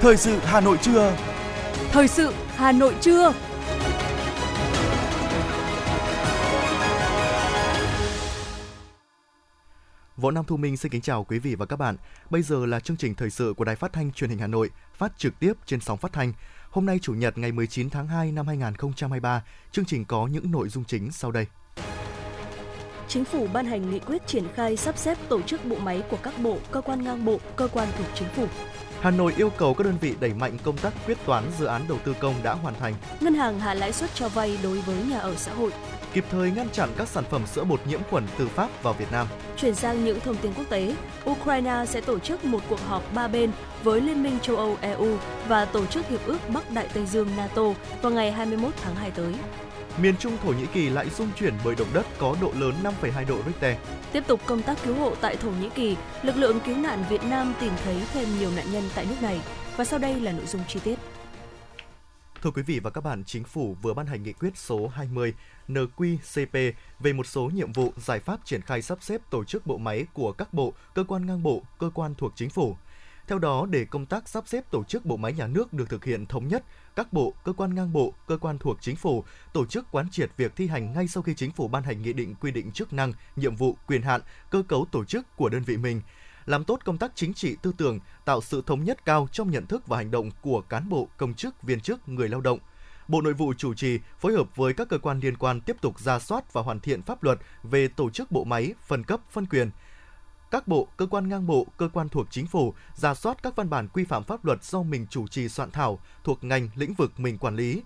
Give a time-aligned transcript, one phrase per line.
[0.00, 1.16] Thời sự Hà Nội trưa.
[1.90, 3.32] Thời sự Hà Nội trưa.
[10.16, 11.96] Võ Nam Thu Minh xin kính chào quý vị và các bạn.
[12.30, 14.70] Bây giờ là chương trình thời sự của Đài Phát thanh Truyền hình Hà Nội,
[14.94, 16.32] phát trực tiếp trên sóng phát thanh.
[16.70, 19.42] Hôm nay chủ nhật ngày 19 tháng 2 năm 2023,
[19.72, 21.46] chương trình có những nội dung chính sau đây.
[23.08, 26.18] Chính phủ ban hành nghị quyết triển khai sắp xếp tổ chức bộ máy của
[26.22, 28.46] các bộ, cơ quan ngang bộ, cơ quan thuộc chính phủ.
[29.00, 31.82] Hà Nội yêu cầu các đơn vị đẩy mạnh công tác quyết toán dự án
[31.88, 32.94] đầu tư công đã hoàn thành.
[33.20, 35.70] Ngân hàng hạ lãi suất cho vay đối với nhà ở xã hội.
[36.12, 39.12] Kịp thời ngăn chặn các sản phẩm sữa bột nhiễm khuẩn từ Pháp vào Việt
[39.12, 39.26] Nam.
[39.56, 40.94] Chuyển sang những thông tin quốc tế,
[41.30, 43.50] Ukraine sẽ tổ chức một cuộc họp ba bên
[43.82, 45.16] với Liên minh châu Âu EU
[45.48, 47.62] và Tổ chức Hiệp ước Bắc Đại Tây Dương NATO
[48.02, 49.34] vào ngày 21 tháng 2 tới.
[50.02, 53.26] Miền Trung Thổ Nhĩ Kỳ lại rung chuyển bởi động đất có độ lớn 5,2
[53.28, 53.76] độ Richter.
[54.12, 57.24] Tiếp tục công tác cứu hộ tại Thổ Nhĩ Kỳ, lực lượng cứu nạn Việt
[57.24, 59.40] Nam tìm thấy thêm nhiều nạn nhân tại nước này.
[59.76, 60.98] Và sau đây là nội dung chi tiết.
[62.42, 65.34] Thưa quý vị và các bạn, Chính phủ vừa ban hành nghị quyết số 20
[65.68, 69.78] NQCP về một số nhiệm vụ giải pháp triển khai sắp xếp tổ chức bộ
[69.78, 72.76] máy của các bộ, cơ quan ngang bộ, cơ quan thuộc chính phủ.
[73.28, 76.04] Theo đó, để công tác sắp xếp tổ chức bộ máy nhà nước được thực
[76.04, 76.64] hiện thống nhất,
[76.98, 80.30] các bộ, cơ quan ngang bộ, cơ quan thuộc chính phủ tổ chức quán triệt
[80.36, 82.92] việc thi hành ngay sau khi chính phủ ban hành nghị định quy định chức
[82.92, 86.00] năng, nhiệm vụ, quyền hạn, cơ cấu tổ chức của đơn vị mình,
[86.46, 89.66] làm tốt công tác chính trị tư tưởng, tạo sự thống nhất cao trong nhận
[89.66, 92.58] thức và hành động của cán bộ, công chức, viên chức, người lao động.
[93.08, 96.00] Bộ Nội vụ chủ trì phối hợp với các cơ quan liên quan tiếp tục
[96.00, 99.46] ra soát và hoàn thiện pháp luật về tổ chức bộ máy, phân cấp, phân
[99.46, 99.70] quyền,
[100.50, 103.70] các bộ, cơ quan ngang bộ, cơ quan thuộc chính phủ ra soát các văn
[103.70, 107.20] bản quy phạm pháp luật do mình chủ trì soạn thảo thuộc ngành lĩnh vực
[107.20, 107.82] mình quản lý,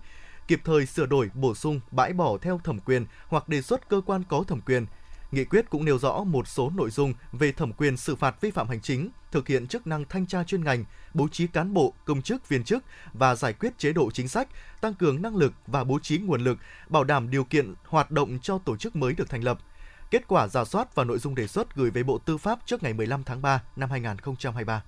[0.47, 4.01] kịp thời sửa đổi, bổ sung, bãi bỏ theo thẩm quyền hoặc đề xuất cơ
[4.05, 4.85] quan có thẩm quyền.
[5.31, 8.51] Nghị quyết cũng nêu rõ một số nội dung về thẩm quyền xử phạt vi
[8.51, 11.93] phạm hành chính, thực hiện chức năng thanh tra chuyên ngành, bố trí cán bộ,
[12.05, 12.83] công chức, viên chức
[13.13, 14.47] và giải quyết chế độ chính sách,
[14.81, 16.57] tăng cường năng lực và bố trí nguồn lực,
[16.89, 19.59] bảo đảm điều kiện hoạt động cho tổ chức mới được thành lập–
[20.13, 22.83] kết quả giả soát và nội dung đề xuất gửi về Bộ Tư pháp trước
[22.83, 24.83] ngày 15 tháng 3 năm 2023.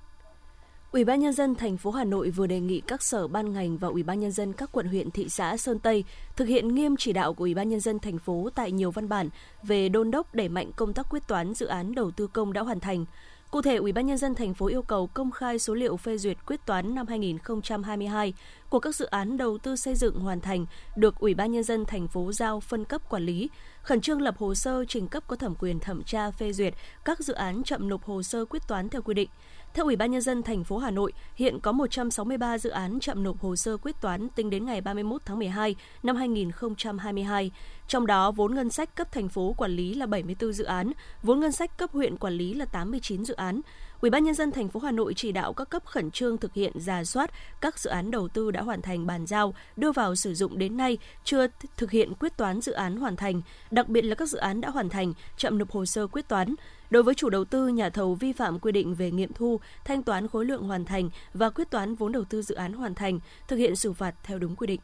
[0.91, 3.77] Ủy ban nhân dân thành phố Hà Nội vừa đề nghị các sở ban ngành
[3.77, 6.03] và Ủy ban nhân dân các quận, huyện, thị xã, Sơn Tây
[6.35, 9.09] thực hiện nghiêm chỉ đạo của Ủy ban nhân dân thành phố tại nhiều văn
[9.09, 9.29] bản
[9.63, 12.61] về đôn đốc đẩy mạnh công tác quyết toán dự án đầu tư công đã
[12.61, 13.05] hoàn thành.
[13.51, 16.17] Cụ thể, Ủy ban nhân dân thành phố yêu cầu công khai số liệu phê
[16.17, 18.33] duyệt quyết toán năm 2022
[18.69, 21.85] của các dự án đầu tư xây dựng hoàn thành được Ủy ban nhân dân
[21.85, 23.49] thành phố giao phân cấp quản lý,
[23.81, 26.73] khẩn trương lập hồ sơ trình cấp có thẩm quyền thẩm tra phê duyệt
[27.05, 29.29] các dự án chậm nộp hồ sơ quyết toán theo quy định.
[29.75, 33.23] Theo Ủy ban nhân dân thành phố Hà Nội, hiện có 163 dự án chậm
[33.23, 37.51] nộp hồ sơ quyết toán tính đến ngày 31 tháng 12 năm 2022.
[37.87, 40.91] Trong đó, vốn ngân sách cấp thành phố quản lý là 74 dự án,
[41.23, 43.61] vốn ngân sách cấp huyện quản lý là 89 dự án.
[44.01, 46.53] Ủy ban nhân dân thành phố Hà Nội chỉ đạo các cấp khẩn trương thực
[46.53, 47.31] hiện giả soát
[47.61, 50.77] các dự án đầu tư đã hoàn thành bàn giao, đưa vào sử dụng đến
[50.77, 51.47] nay chưa
[51.77, 54.69] thực hiện quyết toán dự án hoàn thành, đặc biệt là các dự án đã
[54.69, 56.55] hoàn thành chậm nộp hồ sơ quyết toán.
[56.89, 60.03] Đối với chủ đầu tư, nhà thầu vi phạm quy định về nghiệm thu, thanh
[60.03, 63.19] toán khối lượng hoàn thành và quyết toán vốn đầu tư dự án hoàn thành,
[63.47, 64.81] thực hiện xử phạt theo đúng quy định.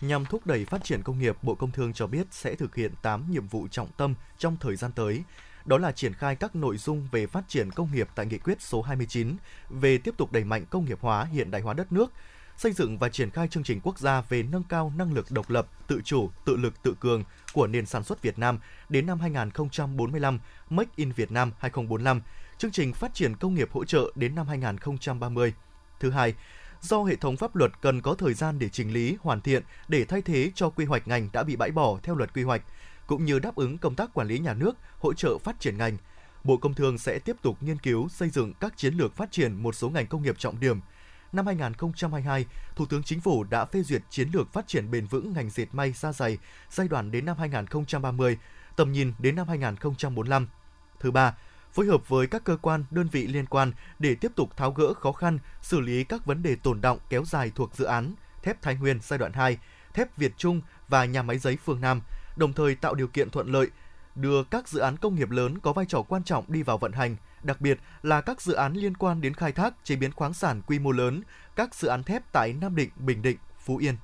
[0.00, 2.92] Nhằm thúc đẩy phát triển công nghiệp, Bộ Công Thương cho biết sẽ thực hiện
[3.02, 5.22] 8 nhiệm vụ trọng tâm trong thời gian tới.
[5.64, 8.62] Đó là triển khai các nội dung về phát triển công nghiệp tại nghị quyết
[8.62, 9.36] số 29
[9.70, 12.12] về tiếp tục đẩy mạnh công nghiệp hóa hiện đại hóa đất nước,
[12.58, 15.50] xây dựng và triển khai chương trình quốc gia về nâng cao năng lực độc
[15.50, 18.58] lập, tự chủ, tự lực tự cường của nền sản xuất Việt Nam
[18.88, 22.20] đến năm 2045, Make in Việt Nam 2045,
[22.58, 25.54] chương trình phát triển công nghiệp hỗ trợ đến năm 2030.
[26.00, 26.34] Thứ hai,
[26.80, 30.04] do hệ thống pháp luật cần có thời gian để chỉnh lý, hoàn thiện để
[30.04, 32.62] thay thế cho quy hoạch ngành đã bị bãi bỏ theo luật quy hoạch,
[33.06, 35.96] cũng như đáp ứng công tác quản lý nhà nước, hỗ trợ phát triển ngành.
[36.44, 39.62] Bộ Công Thương sẽ tiếp tục nghiên cứu xây dựng các chiến lược phát triển
[39.62, 40.80] một số ngành công nghiệp trọng điểm.
[41.32, 42.46] Năm 2022,
[42.76, 45.66] Thủ tướng Chính phủ đã phê duyệt chiến lược phát triển bền vững ngành dệt
[45.72, 46.38] may da dày
[46.70, 48.38] giai đoạn đến năm 2030,
[48.76, 50.48] tầm nhìn đến năm 2045.
[51.00, 51.34] Thứ ba,
[51.72, 54.94] phối hợp với các cơ quan, đơn vị liên quan để tiếp tục tháo gỡ
[54.94, 58.62] khó khăn, xử lý các vấn đề tồn động kéo dài thuộc dự án thép
[58.62, 59.58] Thái Nguyên giai đoạn 2,
[59.94, 62.00] thép Việt Trung và nhà máy giấy Phương Nam,
[62.36, 63.70] đồng thời tạo điều kiện thuận lợi
[64.14, 66.92] đưa các dự án công nghiệp lớn có vai trò quan trọng đi vào vận
[66.92, 70.34] hành, đặc biệt là các dự án liên quan đến khai thác, chế biến khoáng
[70.34, 71.22] sản quy mô lớn,
[71.56, 73.94] các dự án thép tại Nam Định, Bình Định, Phú Yên.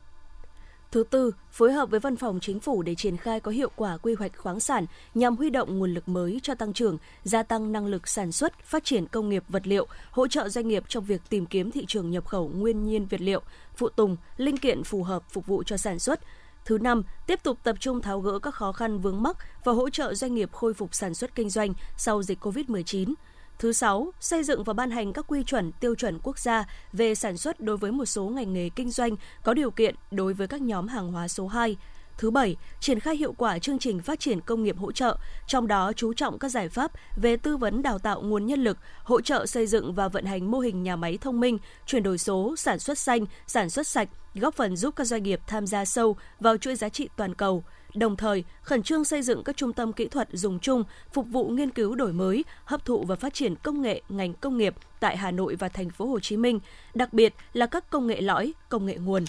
[0.94, 3.96] Thứ tư, phối hợp với Văn phòng Chính phủ để triển khai có hiệu quả
[3.96, 7.72] quy hoạch khoáng sản nhằm huy động nguồn lực mới cho tăng trưởng, gia tăng
[7.72, 11.04] năng lực sản xuất, phát triển công nghiệp vật liệu, hỗ trợ doanh nghiệp trong
[11.04, 13.42] việc tìm kiếm thị trường nhập khẩu nguyên nhiên vật liệu,
[13.76, 16.20] phụ tùng, linh kiện phù hợp phục vụ cho sản xuất.
[16.64, 19.90] Thứ năm, tiếp tục tập trung tháo gỡ các khó khăn vướng mắc và hỗ
[19.90, 23.14] trợ doanh nghiệp khôi phục sản xuất kinh doanh sau dịch COVID-19.
[23.58, 27.14] Thứ sáu, xây dựng và ban hành các quy chuẩn, tiêu chuẩn quốc gia về
[27.14, 30.46] sản xuất đối với một số ngành nghề kinh doanh có điều kiện đối với
[30.46, 31.76] các nhóm hàng hóa số 2.
[32.19, 35.16] Thứ bảy, triển khai hiệu quả chương trình phát triển công nghiệp hỗ trợ,
[35.46, 38.78] trong đó chú trọng các giải pháp về tư vấn đào tạo nguồn nhân lực,
[39.02, 42.19] hỗ trợ xây dựng và vận hành mô hình nhà máy thông minh, chuyển đổi
[42.19, 45.84] số, sản xuất xanh, sản xuất sạch, góp phần giúp các doanh nghiệp tham gia
[45.84, 47.64] sâu vào chuỗi giá trị toàn cầu
[47.94, 51.49] đồng thời khẩn trương xây dựng các trung tâm kỹ thuật dùng chung phục vụ
[51.49, 55.17] nghiên cứu đổi mới, hấp thụ và phát triển công nghệ ngành công nghiệp tại
[55.17, 56.60] Hà Nội và thành phố Hồ Chí Minh,
[56.94, 59.25] đặc biệt là các công nghệ lõi, công nghệ nguồn.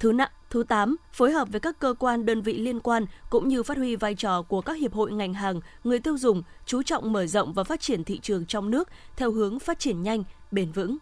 [0.00, 3.48] Thứ nặng, thứ 8, phối hợp với các cơ quan đơn vị liên quan cũng
[3.48, 6.82] như phát huy vai trò của các hiệp hội ngành hàng, người tiêu dùng, chú
[6.82, 10.24] trọng mở rộng và phát triển thị trường trong nước theo hướng phát triển nhanh,
[10.50, 10.98] bền vững.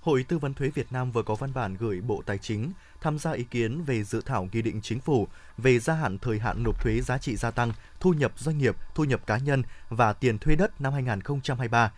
[0.00, 3.18] Hội Tư vấn Thuế Việt Nam vừa có văn bản gửi Bộ Tài chính tham
[3.18, 5.28] gia ý kiến về dự thảo nghị định chính phủ
[5.58, 8.76] về gia hạn thời hạn nộp thuế giá trị gia tăng, thu nhập doanh nghiệp,
[8.94, 11.92] thu nhập cá nhân và tiền thuê đất năm 2023.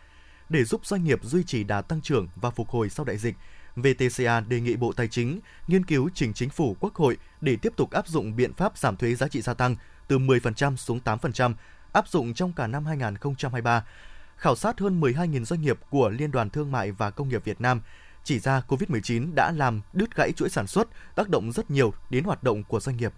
[0.49, 3.37] Để giúp doanh nghiệp duy trì đà tăng trưởng và phục hồi sau đại dịch,
[3.77, 7.73] VTCA đề nghị Bộ Tài chính nghiên cứu trình chính phủ Quốc hội để tiếp
[7.77, 9.77] tục áp dụng biện pháp giảm thuế giá trị gia tăng
[10.09, 11.55] từ 10% xuống 8%,
[11.93, 13.85] áp dụng trong cả năm 2023.
[14.37, 17.61] Khảo sát hơn 12.000 doanh nghiệp của Liên đoàn Thương mại và Công nghiệp Việt
[17.61, 17.81] Nam
[18.25, 22.25] chỉ ra COVID-19 đã làm đứt gãy chuỗi sản xuất, tác động rất nhiều đến
[22.25, 23.13] hoạt động của doanh nghiệp.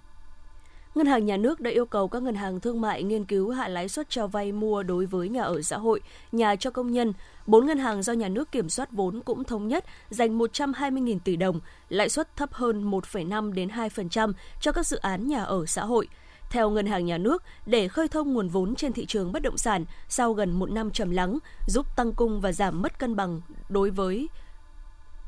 [0.94, 3.68] Ngân hàng Nhà nước đã yêu cầu các ngân hàng thương mại nghiên cứu hạ
[3.68, 6.00] lãi suất cho vay mua đối với nhà ở xã hội,
[6.32, 7.12] nhà cho công nhân.
[7.46, 11.36] Bốn ngân hàng do nhà nước kiểm soát vốn cũng thống nhất dành 120.000 tỷ
[11.36, 15.84] đồng, lãi suất thấp hơn 1,5 đến 2% cho các dự án nhà ở xã
[15.84, 16.08] hội.
[16.50, 19.58] Theo Ngân hàng Nhà nước, để khơi thông nguồn vốn trên thị trường bất động
[19.58, 23.40] sản sau gần một năm trầm lắng, giúp tăng cung và giảm mất cân bằng
[23.68, 24.28] đối với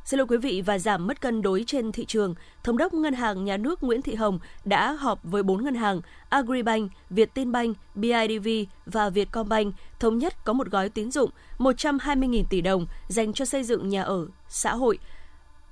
[0.05, 2.35] Xin lỗi quý vị và giảm mất cân đối trên thị trường,
[2.65, 6.01] Thống đốc Ngân hàng Nhà nước Nguyễn Thị Hồng đã họp với 4 ngân hàng
[6.29, 8.49] Agribank, Vietinbank, BIDV
[8.87, 13.65] và Vietcombank thống nhất có một gói tín dụng 120.000 tỷ đồng dành cho xây
[13.65, 14.99] dựng nhà ở xã hội,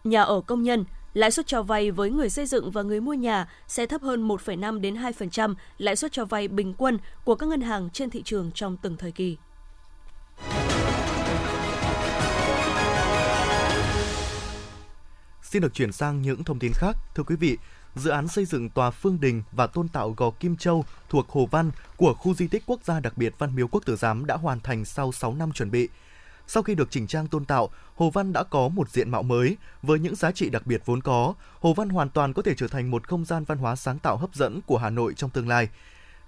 [0.05, 0.85] nhà ở công nhân.
[1.14, 4.28] Lãi suất cho vay với người xây dựng và người mua nhà sẽ thấp hơn
[4.28, 8.23] 1,5 đến 2% lãi suất cho vay bình quân của các ngân hàng trên thị
[8.23, 9.37] trường trong từng thời kỳ.
[15.52, 16.96] Xin được chuyển sang những thông tin khác.
[17.14, 17.58] Thưa quý vị,
[17.94, 21.49] dự án xây dựng tòa Phương Đình và tôn tạo gò Kim Châu thuộc Hồ
[21.50, 24.37] Văn của khu di tích quốc gia đặc biệt Văn Miếu Quốc Tử Giám đã
[24.37, 25.88] hoàn thành sau 6 năm chuẩn bị.
[26.46, 29.56] Sau khi được chỉnh trang tôn tạo, Hồ Văn đã có một diện mạo mới
[29.82, 31.34] với những giá trị đặc biệt vốn có.
[31.60, 34.16] Hồ Văn hoàn toàn có thể trở thành một không gian văn hóa sáng tạo
[34.16, 35.69] hấp dẫn của Hà Nội trong tương lai.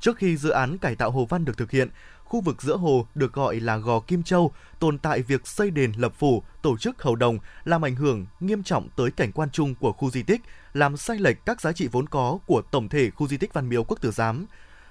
[0.04, 1.88] Trước khi dự án cải tạo Hồ Văn được thực hiện,
[2.24, 5.92] khu vực giữa hồ được gọi là Gò Kim Châu tồn tại việc xây đền
[5.96, 9.74] lập phủ, tổ chức hầu đồng làm ảnh hưởng nghiêm trọng tới cảnh quan chung
[9.74, 10.40] của khu di tích,
[10.72, 13.68] làm sai lệch các giá trị vốn có của tổng thể khu di tích Văn
[13.68, 14.46] Miếu Quốc Tử Giám.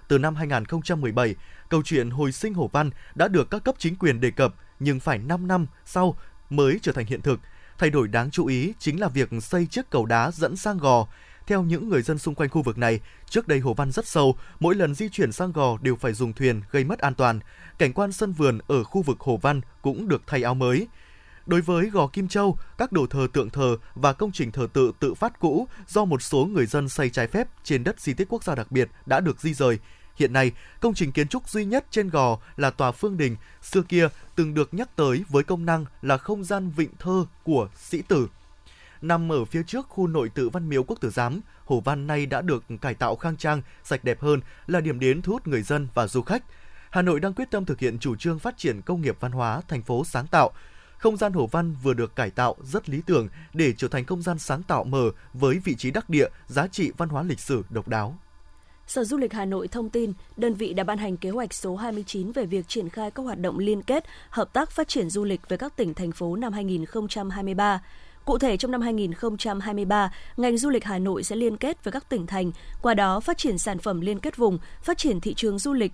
[0.08, 1.36] Từ năm 2017,
[1.70, 5.00] câu chuyện hồi sinh Hồ Văn đã được các cấp chính quyền đề cập nhưng
[5.00, 6.18] phải 5 năm sau
[6.50, 7.40] mới trở thành hiện thực.
[7.78, 11.08] Thay đổi đáng chú ý chính là việc xây chiếc cầu đá dẫn sang gò.
[11.48, 13.00] Theo những người dân xung quanh khu vực này,
[13.30, 16.34] trước đây hồ văn rất sâu, mỗi lần di chuyển sang gò đều phải dùng
[16.34, 17.40] thuyền gây mất an toàn.
[17.78, 20.88] Cảnh quan sân vườn ở khu vực hồ văn cũng được thay áo mới.
[21.46, 24.92] Đối với Gò Kim Châu, các đồ thờ tượng thờ và công trình thờ tự
[25.00, 28.28] tự phát cũ do một số người dân xây trái phép trên đất di tích
[28.30, 29.80] quốc gia đặc biệt đã được di rời.
[30.16, 33.82] Hiện nay, công trình kiến trúc duy nhất trên gò là tòa Phương Đình, xưa
[33.82, 38.02] kia từng được nhắc tới với công năng là không gian vịnh thơ của sĩ
[38.02, 38.28] tử
[39.04, 42.26] nằm ở phía trước khu nội tự Văn Miếu Quốc Tử Giám, Hồ Văn nay
[42.26, 45.62] đã được cải tạo khang trang, sạch đẹp hơn, là điểm đến thu hút người
[45.62, 46.44] dân và du khách.
[46.90, 49.62] Hà Nội đang quyết tâm thực hiện chủ trương phát triển công nghiệp văn hóa,
[49.68, 50.52] thành phố sáng tạo.
[50.98, 54.22] Không gian Hồ Văn vừa được cải tạo rất lý tưởng để trở thành không
[54.22, 57.64] gian sáng tạo mở với vị trí đắc địa, giá trị văn hóa lịch sử
[57.70, 58.18] độc đáo.
[58.88, 61.76] Sở Du lịch Hà Nội thông tin, đơn vị đã ban hành kế hoạch số
[61.76, 65.24] 29 về việc triển khai các hoạt động liên kết, hợp tác phát triển du
[65.24, 67.82] lịch với các tỉnh, thành phố năm 2023.
[68.26, 72.10] Cụ thể trong năm 2023, ngành du lịch Hà Nội sẽ liên kết với các
[72.10, 72.52] tỉnh thành,
[72.82, 75.92] qua đó phát triển sản phẩm liên kết vùng, phát triển thị trường du lịch,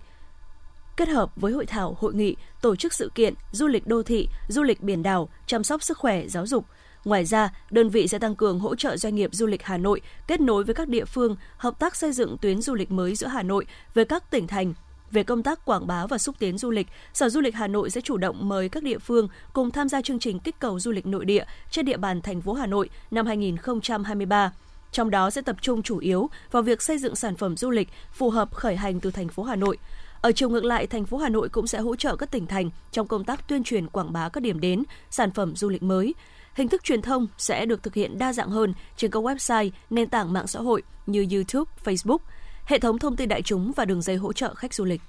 [0.97, 4.27] kết hợp với hội thảo, hội nghị, tổ chức sự kiện, du lịch đô thị,
[4.47, 6.65] du lịch biển đảo, chăm sóc sức khỏe, giáo dục.
[7.05, 10.01] Ngoài ra, đơn vị sẽ tăng cường hỗ trợ doanh nghiệp du lịch Hà Nội
[10.27, 13.27] kết nối với các địa phương, hợp tác xây dựng tuyến du lịch mới giữa
[13.27, 14.73] Hà Nội với các tỉnh thành,
[15.11, 17.89] về công tác quảng bá và xúc tiến du lịch, Sở Du lịch Hà Nội
[17.89, 20.91] sẽ chủ động mời các địa phương cùng tham gia chương trình kích cầu du
[20.91, 24.51] lịch nội địa trên địa bàn thành phố Hà Nội năm 2023
[24.91, 27.89] trong đó sẽ tập trung chủ yếu vào việc xây dựng sản phẩm du lịch
[28.11, 29.77] phù hợp khởi hành từ thành phố Hà Nội.
[30.21, 32.69] Ở chiều ngược lại, thành phố Hà Nội cũng sẽ hỗ trợ các tỉnh thành
[32.91, 36.13] trong công tác tuyên truyền quảng bá các điểm đến, sản phẩm du lịch mới.
[36.53, 40.09] Hình thức truyền thông sẽ được thực hiện đa dạng hơn trên các website, nền
[40.09, 42.17] tảng mạng xã hội như YouTube, Facebook–
[42.69, 45.01] hệ thống thông tin đại chúng và đường dây hỗ trợ khách du lịch.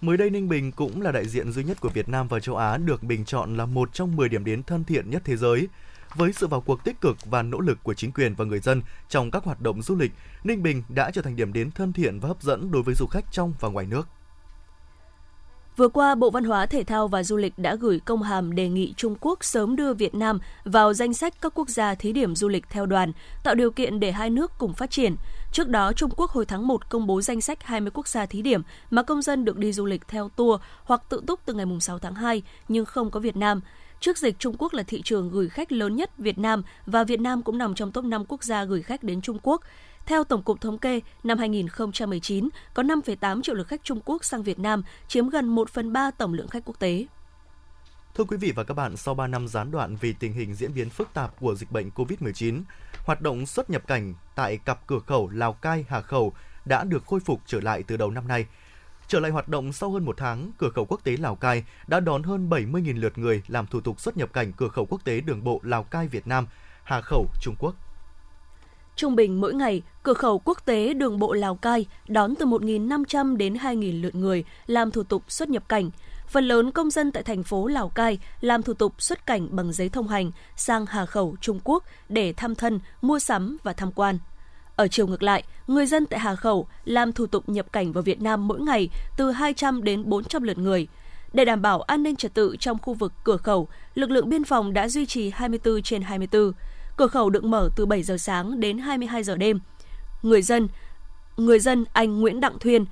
[0.00, 2.56] Mới đây Ninh Bình cũng là đại diện duy nhất của Việt Nam và châu
[2.56, 5.68] Á được bình chọn là một trong 10 điểm đến thân thiện nhất thế giới.
[6.14, 8.82] Với sự vào cuộc tích cực và nỗ lực của chính quyền và người dân
[9.08, 10.12] trong các hoạt động du lịch,
[10.44, 13.06] Ninh Bình đã trở thành điểm đến thân thiện và hấp dẫn đối với du
[13.06, 14.08] khách trong và ngoài nước.
[15.76, 18.68] Vừa qua, Bộ Văn hóa Thể thao và Du lịch đã gửi công hàm đề
[18.68, 22.34] nghị Trung Quốc sớm đưa Việt Nam vào danh sách các quốc gia thí điểm
[22.36, 23.12] du lịch theo đoàn,
[23.44, 25.16] tạo điều kiện để hai nước cùng phát triển.
[25.52, 28.42] Trước đó, Trung Quốc hồi tháng 1 công bố danh sách 20 quốc gia thí
[28.42, 31.66] điểm mà công dân được đi du lịch theo tour hoặc tự túc từ ngày
[31.80, 33.60] 6 tháng 2, nhưng không có Việt Nam.
[34.06, 37.20] Trước dịch, Trung Quốc là thị trường gửi khách lớn nhất Việt Nam và Việt
[37.20, 39.62] Nam cũng nằm trong top 5 quốc gia gửi khách đến Trung Quốc.
[40.06, 44.42] Theo Tổng cục Thống kê, năm 2019 có 5,8 triệu lượt khách Trung Quốc sang
[44.42, 47.06] Việt Nam, chiếm gần 1 phần 3 tổng lượng khách quốc tế.
[48.14, 50.74] Thưa quý vị và các bạn, sau 3 năm gián đoạn vì tình hình diễn
[50.74, 52.62] biến phức tạp của dịch bệnh COVID-19,
[53.06, 56.32] hoạt động xuất nhập cảnh tại cặp cửa khẩu Lào Cai, Hà Khẩu
[56.64, 58.46] đã được khôi phục trở lại từ đầu năm nay.
[59.08, 62.00] Trở lại hoạt động sau hơn một tháng, cửa khẩu quốc tế Lào Cai đã
[62.00, 65.20] đón hơn 70.000 lượt người làm thủ tục xuất nhập cảnh cửa khẩu quốc tế
[65.20, 66.46] đường bộ Lào Cai Việt Nam,
[66.82, 67.74] Hà Khẩu Trung Quốc.
[68.96, 73.36] Trung bình mỗi ngày, cửa khẩu quốc tế đường bộ Lào Cai đón từ 1.500
[73.36, 75.90] đến 2.000 lượt người làm thủ tục xuất nhập cảnh.
[76.28, 79.72] Phần lớn công dân tại thành phố Lào Cai làm thủ tục xuất cảnh bằng
[79.72, 83.92] giấy thông hành sang Hà Khẩu, Trung Quốc để thăm thân, mua sắm và tham
[83.92, 84.18] quan.
[84.76, 88.02] Ở chiều ngược lại, người dân tại Hà Khẩu làm thủ tục nhập cảnh vào
[88.02, 90.88] Việt Nam mỗi ngày từ 200 đến 400 lượt người.
[91.32, 94.44] Để đảm bảo an ninh trật tự trong khu vực cửa khẩu, lực lượng biên
[94.44, 96.52] phòng đã duy trì 24 trên 24.
[96.96, 99.60] Cửa khẩu được mở từ 7 giờ sáng đến 22 giờ đêm.
[100.22, 100.68] Người dân,
[101.36, 102.84] người dân anh Nguyễn Đặng Thuyên,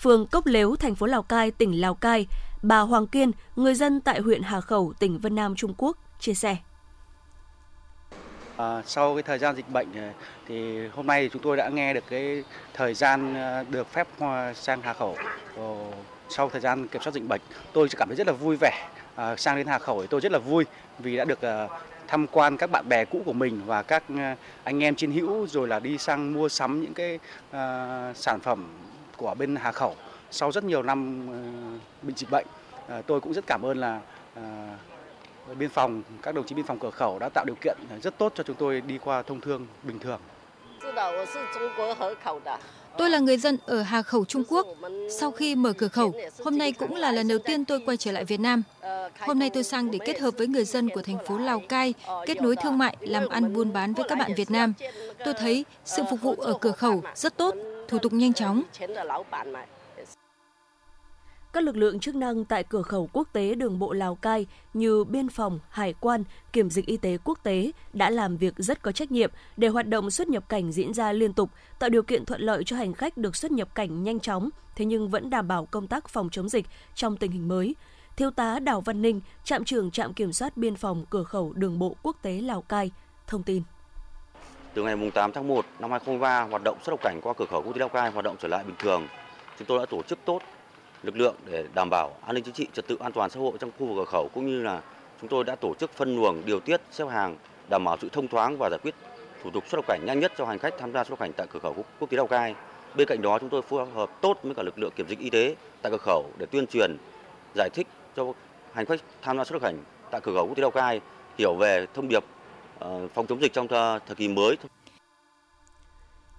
[0.00, 2.26] phường Cốc Lếu, thành phố Lào Cai, tỉnh Lào Cai,
[2.62, 6.34] bà Hoàng Kiên, người dân tại huyện Hà Khẩu, tỉnh Vân Nam, Trung Quốc, chia
[6.34, 6.56] sẻ.
[8.56, 10.08] À, sau cái thời gian dịch bệnh ờ,
[10.48, 12.44] thì hôm nay chúng tôi đã nghe được cái
[12.74, 14.08] thời gian ờ, được phép
[14.54, 15.16] sang Hà Khẩu
[16.28, 17.40] sau thời gian kiểm soát dịch bệnh.
[17.72, 18.88] Tôi cảm thấy rất là vui vẻ.
[19.16, 20.64] À, sang đến Hà Khẩu thì tôi rất là vui
[20.98, 21.68] vì đã được à,
[22.08, 24.02] tham quan các bạn bè cũ của mình và các
[24.64, 27.18] anh em chiến hữu rồi là đi sang mua sắm những cái
[27.50, 28.68] uh, sản phẩm
[29.16, 29.96] của bên Hà Khẩu
[30.30, 32.46] sau rất nhiều năm uh, bị dịch bệnh.
[32.98, 34.00] Uh, tôi cũng rất cảm ơn là
[34.38, 34.42] uh,
[35.58, 38.32] biên phòng các đồng chí biên phòng cửa khẩu đã tạo điều kiện rất tốt
[38.34, 40.20] cho chúng tôi đi qua thông thương bình thường.
[42.98, 44.66] Tôi là người dân ở Hà Khẩu, Trung Quốc.
[45.10, 48.12] Sau khi mở cửa khẩu, hôm nay cũng là lần đầu tiên tôi quay trở
[48.12, 48.62] lại Việt Nam.
[49.20, 51.94] Hôm nay tôi sang để kết hợp với người dân của thành phố Lào Cai,
[52.26, 54.72] kết nối thương mại, làm ăn buôn bán với các bạn Việt Nam.
[55.24, 57.54] Tôi thấy sự phục vụ ở cửa khẩu rất tốt,
[57.88, 58.62] thủ tục nhanh chóng.
[61.52, 65.04] Các lực lượng chức năng tại cửa khẩu quốc tế đường bộ Lào Cai như
[65.04, 68.92] biên phòng, hải quan, kiểm dịch y tế quốc tế đã làm việc rất có
[68.92, 72.24] trách nhiệm để hoạt động xuất nhập cảnh diễn ra liên tục, tạo điều kiện
[72.24, 75.48] thuận lợi cho hành khách được xuất nhập cảnh nhanh chóng, thế nhưng vẫn đảm
[75.48, 77.74] bảo công tác phòng chống dịch trong tình hình mới.
[78.16, 81.78] Thiếu tá Đào Văn Ninh, trạm trưởng trạm kiểm soát biên phòng cửa khẩu đường
[81.78, 82.90] bộ quốc tế Lào Cai,
[83.26, 83.62] thông tin.
[84.74, 87.62] Từ ngày 8 tháng 1 năm 2023, hoạt động xuất nhập cảnh qua cửa khẩu
[87.62, 89.06] quốc tế Lào Cai hoạt động trở lại bình thường.
[89.58, 90.42] Chúng tôi đã tổ chức tốt
[91.02, 93.52] lực lượng để đảm bảo an ninh chính trị, trật tự an toàn xã hội
[93.60, 94.82] trong khu vực cửa khẩu cũng như là
[95.20, 97.36] chúng tôi đã tổ chức phân luồng, điều tiết, xếp hàng,
[97.70, 98.94] đảm bảo sự thông thoáng và giải quyết
[99.42, 101.32] thủ tục xuất nhập cảnh nhanh nhất cho hành khách tham gia xuất nhập cảnh
[101.36, 102.54] tại cửa khẩu quốc tế Lào Cai.
[102.96, 105.30] Bên cạnh đó chúng tôi phối hợp tốt với cả lực lượng kiểm dịch y
[105.30, 106.96] tế tại cửa khẩu để tuyên truyền,
[107.54, 108.32] giải thích cho
[108.72, 109.76] hành khách tham gia xuất nhập cảnh
[110.10, 111.00] tại cửa khẩu quốc tế Lào Cai
[111.38, 112.24] hiểu về thông điệp
[112.78, 114.56] ờ, phòng chống dịch trong thời kỳ mới.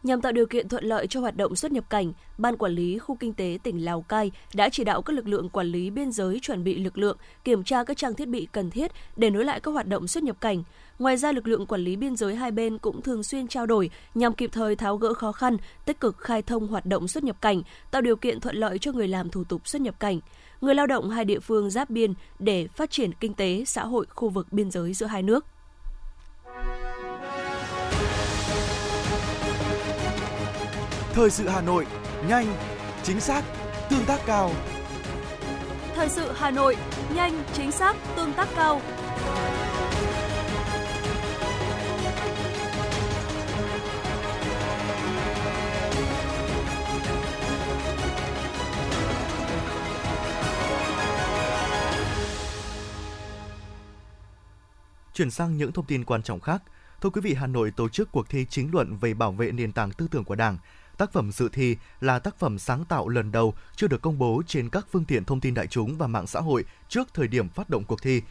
[0.03, 2.99] Nhằm tạo điều kiện thuận lợi cho hoạt động xuất nhập cảnh, Ban Quản lý
[2.99, 6.11] Khu Kinh tế tỉnh Lào Cai đã chỉ đạo các lực lượng quản lý biên
[6.11, 9.45] giới chuẩn bị lực lượng, kiểm tra các trang thiết bị cần thiết để nối
[9.45, 10.63] lại các hoạt động xuất nhập cảnh.
[10.99, 13.89] Ngoài ra, lực lượng quản lý biên giới hai bên cũng thường xuyên trao đổi
[14.15, 17.41] nhằm kịp thời tháo gỡ khó khăn, tích cực khai thông hoạt động xuất nhập
[17.41, 20.19] cảnh, tạo điều kiện thuận lợi cho người làm thủ tục xuất nhập cảnh,
[20.61, 24.05] người lao động hai địa phương giáp biên để phát triển kinh tế, xã hội
[24.09, 25.45] khu vực biên giới giữa hai nước.
[31.15, 31.85] Thời sự Hà Nội,
[32.27, 32.55] nhanh,
[33.03, 33.43] chính xác,
[33.89, 34.51] tương tác cao.
[35.95, 36.77] Thời sự Hà Nội,
[37.15, 38.81] nhanh, chính xác, tương tác cao.
[55.13, 56.63] Chuyển sang những thông tin quan trọng khác.
[57.01, 59.71] Thưa quý vị, Hà Nội tổ chức cuộc thi chính luận về bảo vệ nền
[59.71, 60.57] tảng tư tưởng của Đảng.
[60.97, 64.41] Tác phẩm dự thi là tác phẩm sáng tạo lần đầu chưa được công bố
[64.47, 67.49] trên các phương tiện thông tin đại chúng và mạng xã hội trước thời điểm
[67.49, 68.21] phát động cuộc thi.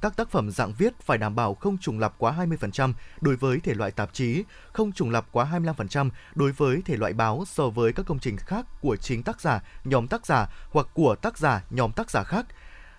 [0.00, 3.60] các tác phẩm dạng viết phải đảm bảo không trùng lặp quá 20% đối với
[3.60, 7.68] thể loại tạp chí, không trùng lặp quá 25% đối với thể loại báo so
[7.68, 11.38] với các công trình khác của chính tác giả, nhóm tác giả hoặc của tác
[11.38, 12.46] giả, nhóm tác giả khác.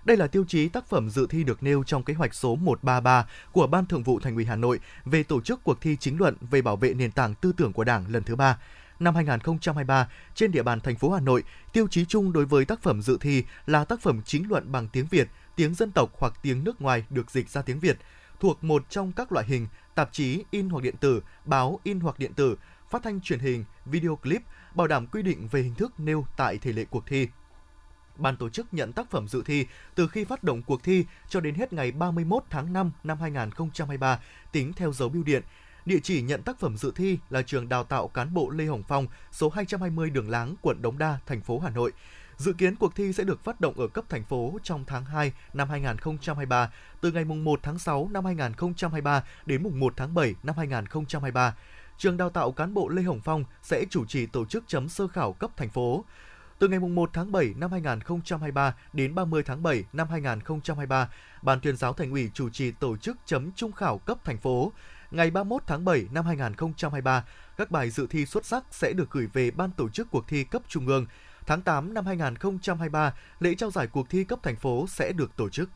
[0.05, 3.27] Đây là tiêu chí tác phẩm dự thi được nêu trong kế hoạch số 133
[3.51, 6.35] của Ban Thường vụ Thành ủy Hà Nội về tổ chức cuộc thi chính luận
[6.41, 8.57] về bảo vệ nền tảng tư tưởng của Đảng lần thứ ba
[8.99, 12.81] năm 2023 trên địa bàn thành phố Hà Nội, tiêu chí chung đối với tác
[12.81, 16.33] phẩm dự thi là tác phẩm chính luận bằng tiếng Việt, tiếng dân tộc hoặc
[16.41, 17.97] tiếng nước ngoài được dịch ra tiếng Việt,
[18.39, 22.19] thuộc một trong các loại hình tạp chí in hoặc điện tử, báo in hoặc
[22.19, 22.57] điện tử,
[22.89, 24.41] phát thanh truyền hình, video clip,
[24.75, 27.27] bảo đảm quy định về hình thức nêu tại thể lệ cuộc thi.
[28.17, 31.39] Ban tổ chức nhận tác phẩm dự thi từ khi phát động cuộc thi cho
[31.39, 34.19] đến hết ngày 31 tháng 5 năm 2023
[34.51, 35.43] tính theo dấu bưu điện
[35.85, 38.83] Địa chỉ nhận tác phẩm dự thi là trường đào tạo cán bộ Lê Hồng
[38.87, 41.91] Phong, số 220 Đường Láng, quận Đống Đa, thành phố Hà Nội.
[42.37, 45.31] Dự kiến cuộc thi sẽ được phát động ở cấp thành phố trong tháng 2
[45.53, 46.71] năm 2023,
[47.01, 51.55] từ ngày mùng 1 tháng 6 năm 2023 đến mùng 1 tháng 7 năm 2023.
[51.97, 55.07] Trường đào tạo cán bộ Lê Hồng Phong sẽ chủ trì tổ chức chấm sơ
[55.07, 56.05] khảo cấp thành phố.
[56.59, 61.09] Từ ngày 1 tháng 7 năm 2023 đến 30 tháng 7 năm 2023,
[61.41, 64.71] Ban tuyên giáo Thành ủy chủ trì tổ chức chấm trung khảo cấp thành phố
[65.13, 67.25] ngày 31 tháng 7 năm 2023,
[67.57, 70.43] các bài dự thi xuất sắc sẽ được gửi về ban tổ chức cuộc thi
[70.43, 71.05] cấp trung ương.
[71.45, 75.49] Tháng 8 năm 2023, lễ trao giải cuộc thi cấp thành phố sẽ được tổ
[75.49, 75.69] chức.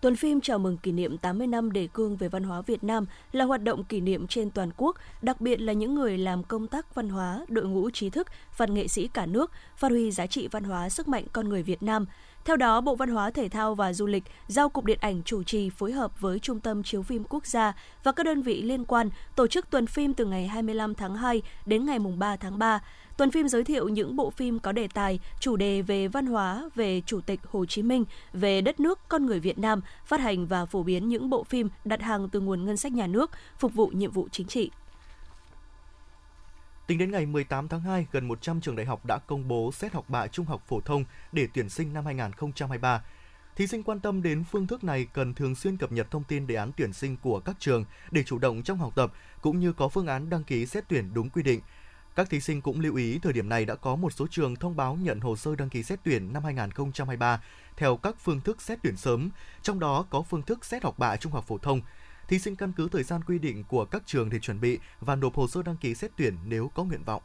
[0.00, 3.06] Tuần phim chào mừng kỷ niệm 80 năm đề cương về văn hóa Việt Nam
[3.32, 6.66] là hoạt động kỷ niệm trên toàn quốc, đặc biệt là những người làm công
[6.66, 8.26] tác văn hóa, đội ngũ trí thức,
[8.56, 11.62] văn nghệ sĩ cả nước, phát huy giá trị văn hóa sức mạnh con người
[11.62, 12.06] Việt Nam–
[12.44, 15.42] theo đó, Bộ Văn hóa Thể thao và Du lịch giao Cục Điện ảnh chủ
[15.42, 18.84] trì phối hợp với Trung tâm Chiếu phim Quốc gia và các đơn vị liên
[18.84, 22.80] quan tổ chức tuần phim từ ngày 25 tháng 2 đến ngày 3 tháng 3.
[23.16, 26.68] Tuần phim giới thiệu những bộ phim có đề tài, chủ đề về văn hóa,
[26.74, 30.46] về Chủ tịch Hồ Chí Minh, về đất nước, con người Việt Nam, phát hành
[30.46, 33.74] và phổ biến những bộ phim đặt hàng từ nguồn ngân sách nhà nước, phục
[33.74, 34.70] vụ nhiệm vụ chính trị.
[36.86, 39.92] Tính đến ngày 18 tháng 2, gần 100 trường đại học đã công bố xét
[39.92, 43.02] học bạ trung học phổ thông để tuyển sinh năm 2023.
[43.56, 46.46] Thí sinh quan tâm đến phương thức này cần thường xuyên cập nhật thông tin
[46.46, 49.72] đề án tuyển sinh của các trường để chủ động trong học tập cũng như
[49.72, 51.60] có phương án đăng ký xét tuyển đúng quy định.
[52.16, 54.76] Các thí sinh cũng lưu ý thời điểm này đã có một số trường thông
[54.76, 57.42] báo nhận hồ sơ đăng ký xét tuyển năm 2023
[57.76, 59.30] theo các phương thức xét tuyển sớm,
[59.62, 61.80] trong đó có phương thức xét học bạ trung học phổ thông–
[62.30, 65.16] thí sinh căn cứ thời gian quy định của các trường để chuẩn bị và
[65.16, 67.22] nộp hồ sơ đăng ký xét tuyển nếu có nguyện vọng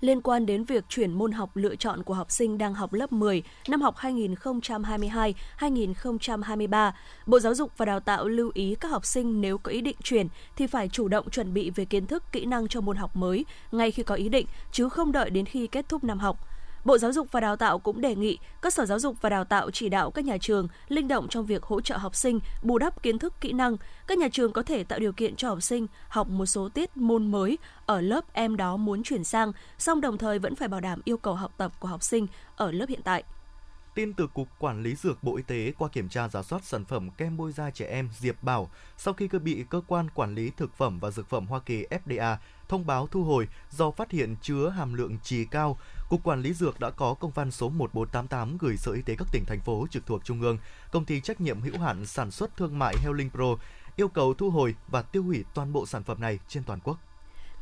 [0.00, 3.12] liên quan đến việc chuyển môn học lựa chọn của học sinh đang học lớp
[3.12, 6.92] 10 năm học 2022-2023.
[7.26, 9.96] Bộ Giáo dục và Đào tạo lưu ý các học sinh nếu có ý định
[10.02, 13.16] chuyển thì phải chủ động chuẩn bị về kiến thức, kỹ năng cho môn học
[13.16, 16.53] mới ngay khi có ý định, chứ không đợi đến khi kết thúc năm học.
[16.84, 19.44] Bộ Giáo dục và Đào tạo cũng đề nghị các sở giáo dục và đào
[19.44, 22.78] tạo chỉ đạo các nhà trường linh động trong việc hỗ trợ học sinh bù
[22.78, 23.76] đắp kiến thức kỹ năng.
[24.06, 26.96] Các nhà trường có thể tạo điều kiện cho học sinh học một số tiết
[26.96, 30.80] môn mới ở lớp em đó muốn chuyển sang, song đồng thời vẫn phải bảo
[30.80, 33.24] đảm yêu cầu học tập của học sinh ở lớp hiện tại.
[33.94, 36.84] Tin từ Cục Quản lý Dược Bộ Y tế qua kiểm tra giả soát sản
[36.84, 40.34] phẩm kem bôi da trẻ em Diệp Bảo sau khi cơ bị cơ quan quản
[40.34, 42.36] lý thực phẩm và dược phẩm Hoa Kỳ FDA
[42.68, 45.78] thông báo thu hồi do phát hiện chứa hàm lượng trì cao.
[46.08, 49.28] Cục Quản lý Dược đã có công văn số 1488 gửi Sở Y tế các
[49.32, 50.58] tỉnh, thành phố trực thuộc Trung ương,
[50.90, 53.56] công ty trách nhiệm hữu hạn sản xuất thương mại Healing Pro
[53.96, 56.98] yêu cầu thu hồi và tiêu hủy toàn bộ sản phẩm này trên toàn quốc.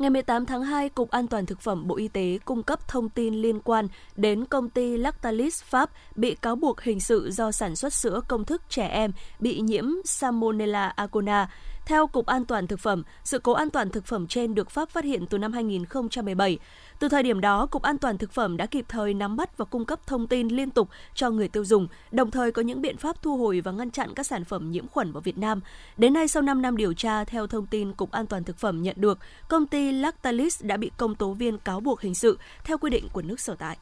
[0.02, 3.08] Ngày 18 tháng 2, Cục An toàn Thực phẩm Bộ Y tế cung cấp thông
[3.08, 7.76] tin liên quan đến công ty Lactalis Pháp bị cáo buộc hình sự do sản
[7.76, 11.50] xuất sữa công thức trẻ em bị nhiễm Salmonella agona.
[11.86, 14.90] Theo Cục An toàn Thực phẩm, sự cố an toàn thực phẩm trên được Pháp
[14.90, 16.58] phát hiện từ năm 2017.
[16.98, 19.64] Từ thời điểm đó, Cục An toàn Thực phẩm đã kịp thời nắm bắt và
[19.64, 22.96] cung cấp thông tin liên tục cho người tiêu dùng, đồng thời có những biện
[22.96, 25.60] pháp thu hồi và ngăn chặn các sản phẩm nhiễm khuẩn vào Việt Nam.
[25.96, 28.82] Đến nay, sau 5 năm điều tra, theo thông tin Cục An toàn Thực phẩm
[28.82, 29.18] nhận được,
[29.48, 33.08] công ty Lactalis đã bị công tố viên cáo buộc hình sự theo quy định
[33.12, 33.76] của nước sở tại.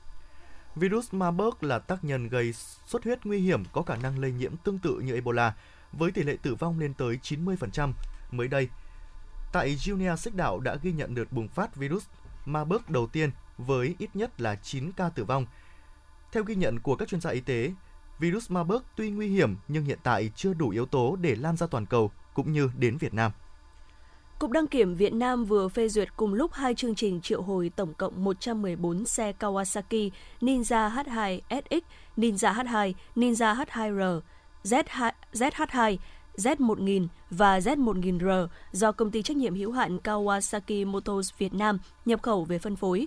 [0.76, 2.52] Virus Marburg là tác nhân gây
[2.86, 5.52] xuất huyết nguy hiểm có khả năng lây nhiễm tương tự như Ebola,
[5.92, 7.92] với tỷ lệ tử vong lên tới 90%.
[8.31, 8.68] Mới đây,
[9.53, 12.05] tại Guinea Xích Đạo đã ghi nhận đợt bùng phát virus
[12.44, 15.46] Marburg đầu tiên với ít nhất là 9 ca tử vong.
[16.33, 17.72] Theo ghi nhận của các chuyên gia y tế,
[18.18, 21.66] virus Marburg tuy nguy hiểm nhưng hiện tại chưa đủ yếu tố để lan ra
[21.66, 23.33] toàn cầu cũng như đến Việt Nam.
[24.38, 27.70] Cục Đăng kiểm Việt Nam vừa phê duyệt cùng lúc hai chương trình triệu hồi
[27.76, 31.85] tổng cộng 114 xe Kawasaki Ninja H2 SX,
[32.16, 34.20] Ninja H2, Ninja H2R,
[34.64, 35.96] Z2 ZH2,
[36.36, 42.22] Z1000 và Z1000R do công ty trách nhiệm hữu hạn Kawasaki Motors Việt Nam nhập
[42.22, 43.06] khẩu về phân phối.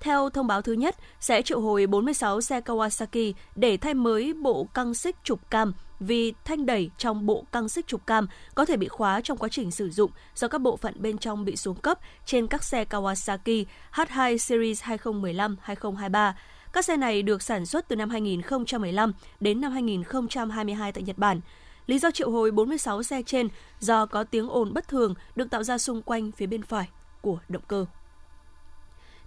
[0.00, 4.68] Theo thông báo thứ nhất, sẽ triệu hồi 46 xe Kawasaki để thay mới bộ
[4.74, 8.76] căng xích trục cam vì thanh đẩy trong bộ căng xích trục cam có thể
[8.76, 11.76] bị khóa trong quá trình sử dụng do các bộ phận bên trong bị xuống
[11.76, 16.32] cấp trên các xe Kawasaki H2 Series 2015-2023.
[16.72, 21.40] Các xe này được sản xuất từ năm 2015 đến năm 2022 tại Nhật Bản.
[21.86, 23.48] Lý do triệu hồi 46 xe trên
[23.80, 26.88] do có tiếng ồn bất thường được tạo ra xung quanh phía bên phải
[27.20, 27.86] của động cơ.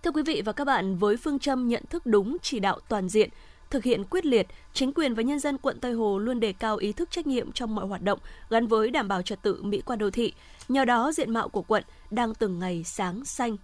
[0.03, 3.09] Thưa quý vị và các bạn, với phương châm nhận thức đúng, chỉ đạo toàn
[3.09, 3.29] diện,
[3.69, 6.77] thực hiện quyết liệt, chính quyền và nhân dân quận Tây Hồ luôn đề cao
[6.77, 9.81] ý thức trách nhiệm trong mọi hoạt động gắn với đảm bảo trật tự mỹ
[9.85, 10.33] quan đô thị.
[10.69, 13.57] Nhờ đó, diện mạo của quận đang từng ngày sáng xanh,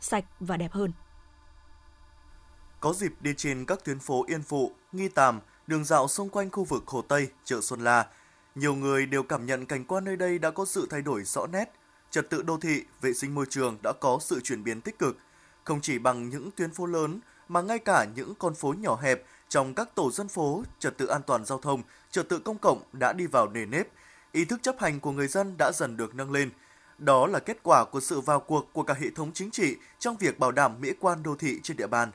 [0.00, 0.92] sạch và đẹp hơn.
[2.80, 6.50] Có dịp đi trên các tuyến phố Yên Phụ, Nghi Tàm, đường dạo xung quanh
[6.50, 8.06] khu vực Hồ Tây, chợ Xuân La,
[8.54, 11.46] nhiều người đều cảm nhận cảnh quan nơi đây đã có sự thay đổi rõ
[11.46, 11.72] nét.
[12.10, 15.16] Trật tự đô thị, vệ sinh môi trường đã có sự chuyển biến tích cực,
[15.64, 19.24] không chỉ bằng những tuyến phố lớn mà ngay cả những con phố nhỏ hẹp
[19.48, 22.82] trong các tổ dân phố, trật tự an toàn giao thông, trật tự công cộng
[22.92, 23.88] đã đi vào nề nếp,
[24.32, 26.50] ý thức chấp hành của người dân đã dần được nâng lên.
[26.98, 30.16] Đó là kết quả của sự vào cuộc của cả hệ thống chính trị trong
[30.16, 32.10] việc bảo đảm mỹ quan đô thị trên địa bàn.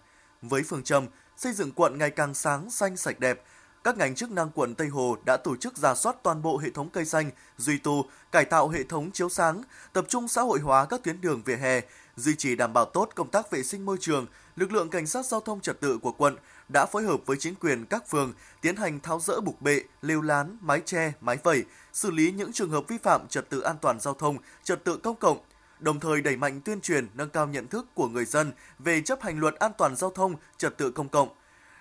[0.50, 3.44] Với phương châm xây dựng quận ngày càng sáng, xanh, sạch đẹp,
[3.84, 6.70] các ngành chức năng quận Tây Hồ đã tổ chức giả soát toàn bộ hệ
[6.70, 10.60] thống cây xanh, duy tu, cải tạo hệ thống chiếu sáng, tập trung xã hội
[10.60, 11.82] hóa các tuyến đường vỉa hè,
[12.16, 14.26] duy trì đảm bảo tốt công tác vệ sinh môi trường,
[14.56, 16.36] lực lượng cảnh sát giao thông trật tự của quận
[16.70, 20.22] đã phối hợp với chính quyền các phường tiến hành tháo rỡ bục bệ, lều
[20.22, 23.76] lán, mái che, mái vẩy, xử lý những trường hợp vi phạm trật tự an
[23.82, 25.38] toàn giao thông, trật tự công cộng,
[25.84, 29.22] đồng thời đẩy mạnh tuyên truyền nâng cao nhận thức của người dân về chấp
[29.22, 31.28] hành luật an toàn giao thông, trật tự công cộng.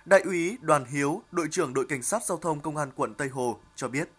[0.05, 3.27] Đại úy Đoàn Hiếu, đội trưởng đội cảnh sát giao thông công an quận Tây
[3.27, 4.09] Hồ cho biết.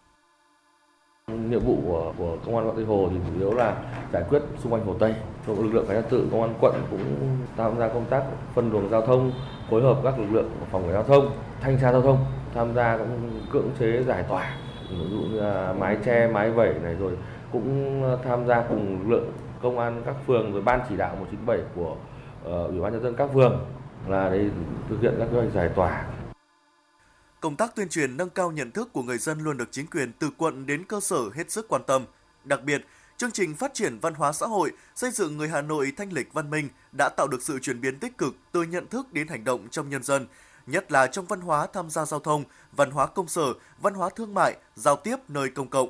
[1.27, 4.41] Nhiệm vụ của, của công an quận Tây Hồ thì chủ yếu là giải quyết
[4.63, 5.15] xung quanh Hồ Tây.
[5.47, 8.23] Lực lượng cảnh sát tự công an quận cũng tham gia công tác
[8.55, 9.31] phân luồng giao thông,
[9.69, 12.97] phối hợp các lực lượng phòng cảnh giao thông, thanh tra giao thông tham gia
[12.97, 14.57] cũng cưỡng chế giải tỏa
[14.89, 17.17] ví dụ như là mái che, mái vẩy này rồi
[17.51, 19.31] cũng tham gia cùng lực lượng
[19.65, 23.15] công an các phường với ban chỉ đạo 197 của uh, ủy ban nhân dân
[23.17, 23.65] các phường
[24.07, 24.49] là để
[24.89, 26.05] thực hiện các kế hoạch giải tỏa
[27.39, 30.11] công tác tuyên truyền nâng cao nhận thức của người dân luôn được chính quyền
[30.19, 32.05] từ quận đến cơ sở hết sức quan tâm.
[32.43, 32.85] Đặc biệt,
[33.17, 36.33] chương trình phát triển văn hóa xã hội, xây dựng người Hà Nội thanh lịch
[36.33, 39.43] văn minh đã tạo được sự chuyển biến tích cực từ nhận thức đến hành
[39.43, 40.27] động trong nhân dân,
[40.67, 44.09] nhất là trong văn hóa tham gia giao thông, văn hóa công sở, văn hóa
[44.15, 45.89] thương mại, giao tiếp nơi công cộng.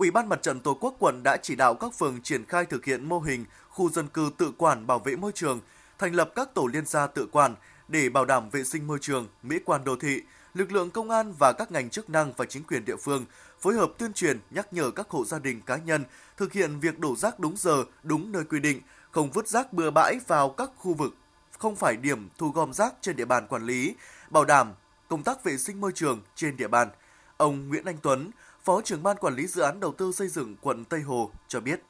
[0.00, 2.84] Ủy ban Mặt trận Tổ quốc quận đã chỉ đạo các phường triển khai thực
[2.84, 5.60] hiện mô hình khu dân cư tự quản bảo vệ môi trường,
[5.98, 7.54] thành lập các tổ liên gia tự quản
[7.88, 10.22] để bảo đảm vệ sinh môi trường, mỹ quan đô thị,
[10.54, 13.24] lực lượng công an và các ngành chức năng và chính quyền địa phương
[13.60, 16.04] phối hợp tuyên truyền nhắc nhở các hộ gia đình cá nhân
[16.36, 19.90] thực hiện việc đổ rác đúng giờ, đúng nơi quy định, không vứt rác bừa
[19.90, 21.14] bãi vào các khu vực
[21.58, 23.94] không phải điểm thu gom rác trên địa bàn quản lý,
[24.30, 24.72] bảo đảm
[25.08, 26.88] công tác vệ sinh môi trường trên địa bàn.
[27.36, 28.30] Ông Nguyễn Anh Tuấn,
[28.64, 31.60] Phó trưởng ban quản lý dự án đầu tư xây dựng quận Tây Hồ cho
[31.60, 31.80] biết.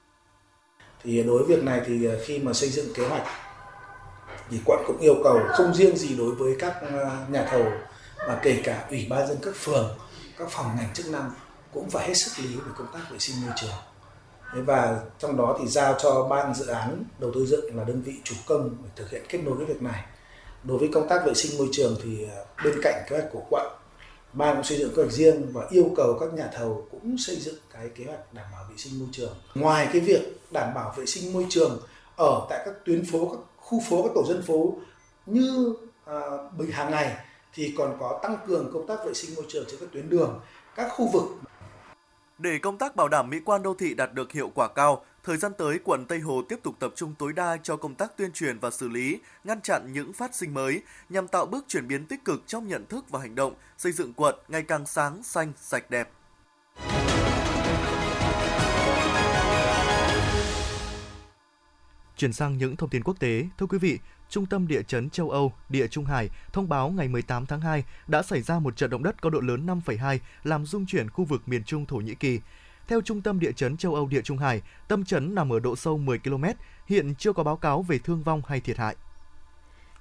[1.03, 3.27] Thì đối với việc này thì à, khi mà xây dựng kế hoạch,
[4.51, 7.65] thì quận cũng yêu cầu không riêng gì đối với các à, nhà thầu,
[8.29, 9.99] mà kể cả ủy ban dân các phường,
[10.39, 11.31] các phòng ngành chức năng
[11.73, 13.71] cũng phải hết sức lý về công tác vệ sinh môi trường
[14.55, 18.13] và trong đó thì giao cho ban dự án đầu tư dựng là đơn vị
[18.25, 20.05] chủ công để thực hiện kết nối cái việc này
[20.65, 23.43] đối với công tác vệ sinh môi trường thì à, bên cạnh kế hoạch của
[23.51, 23.80] quận
[24.33, 27.37] ban cũng xây dựng kế hoạch riêng và yêu cầu các nhà thầu cũng xây
[27.37, 30.95] dựng cái kế hoạch đảm bảo vệ sinh môi trường ngoài cái việc đảm bảo
[30.97, 31.81] vệ sinh môi trường
[32.17, 34.75] ở tại các tuyến phố các khu phố các tổ dân phố
[35.27, 36.21] như à,
[36.59, 37.17] bình hàng ngày
[37.55, 40.41] thì còn có tăng cường công tác vệ sinh môi trường trên các tuyến đường,
[40.77, 41.25] các khu vực.
[42.43, 45.37] Để công tác bảo đảm mỹ quan đô thị đạt được hiệu quả cao, thời
[45.37, 48.33] gian tới quận Tây Hồ tiếp tục tập trung tối đa cho công tác tuyên
[48.33, 52.07] truyền và xử lý, ngăn chặn những phát sinh mới nhằm tạo bước chuyển biến
[52.07, 55.53] tích cực trong nhận thức và hành động, xây dựng quận ngày càng sáng, xanh,
[55.57, 56.11] sạch đẹp.
[62.17, 63.99] Chuyển sang những thông tin quốc tế, thưa quý vị,
[64.31, 67.85] Trung tâm Địa chấn châu Âu, Địa Trung Hải thông báo ngày 18 tháng 2
[68.07, 71.25] đã xảy ra một trận động đất có độ lớn 5,2 làm rung chuyển khu
[71.25, 72.41] vực miền Trung Thổ Nhĩ Kỳ.
[72.89, 75.77] Theo Trung tâm Địa chấn châu Âu Địa Trung Hải, tâm chấn nằm ở độ
[75.77, 76.45] sâu 10 km,
[76.87, 78.97] hiện chưa có báo cáo về thương vong hay thiệt hại.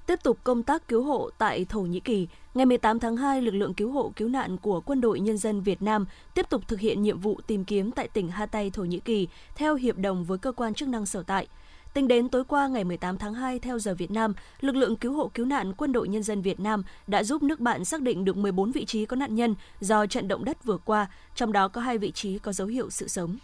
[0.06, 3.54] Tiếp tục công tác cứu hộ tại Thổ Nhĩ Kỳ, ngày 18 tháng 2, lực
[3.54, 6.80] lượng cứu hộ cứu nạn của Quân đội Nhân dân Việt Nam tiếp tục thực
[6.80, 10.38] hiện nhiệm vụ tìm kiếm tại tỉnh Hatay, Thổ Nhĩ Kỳ theo hiệp đồng với
[10.38, 11.48] cơ quan chức năng sở tại.
[11.94, 15.14] Tính đến tối qua ngày 18 tháng 2 theo giờ Việt Nam, lực lượng cứu
[15.14, 18.26] hộ cứu nạn Quân đội Nhân dân Việt Nam đã giúp nước bạn xác định
[18.26, 21.68] được 14 vị trí có nạn nhân do trận động đất vừa qua, trong đó
[21.68, 23.38] có hai vị trí có dấu hiệu sự sống.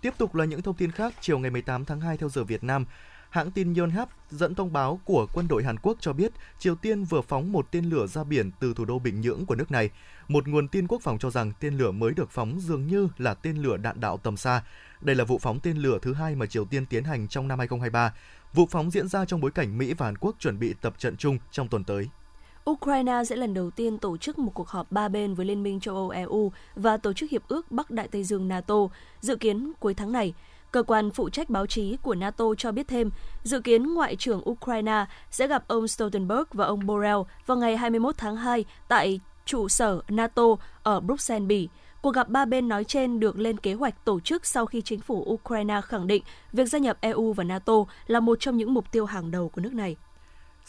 [0.00, 2.64] Tiếp tục là những thông tin khác, chiều ngày 18 tháng 2 theo giờ Việt
[2.64, 2.86] Nam,
[3.30, 7.04] Hãng tin Yonhap dẫn thông báo của quân đội Hàn Quốc cho biết Triều Tiên
[7.04, 9.90] vừa phóng một tên lửa ra biển từ thủ đô Bình Nhưỡng của nước này.
[10.28, 13.34] Một nguồn tin quốc phòng cho rằng tên lửa mới được phóng dường như là
[13.34, 14.62] tên lửa đạn đạo tầm xa.
[15.00, 17.58] Đây là vụ phóng tên lửa thứ hai mà Triều Tiên tiến hành trong năm
[17.58, 18.14] 2023.
[18.54, 21.16] Vụ phóng diễn ra trong bối cảnh Mỹ và Hàn Quốc chuẩn bị tập trận
[21.16, 22.08] chung trong tuần tới.
[22.70, 25.80] Ukraine sẽ lần đầu tiên tổ chức một cuộc họp ba bên với Liên minh
[25.80, 28.74] châu Âu EU và Tổ chức Hiệp ước Bắc Đại Tây Dương NATO,
[29.20, 30.34] dự kiến cuối tháng này.
[30.70, 33.10] Cơ quan phụ trách báo chí của NATO cho biết thêm,
[33.42, 38.14] dự kiến Ngoại trưởng Ukraine sẽ gặp ông Stoltenberg và ông Borrell vào ngày 21
[38.18, 40.42] tháng 2 tại trụ sở NATO
[40.82, 41.68] ở Bruxelles, Bỉ.
[42.02, 45.00] Cuộc gặp ba bên nói trên được lên kế hoạch tổ chức sau khi chính
[45.00, 47.74] phủ Ukraine khẳng định việc gia nhập EU và NATO
[48.06, 49.96] là một trong những mục tiêu hàng đầu của nước này.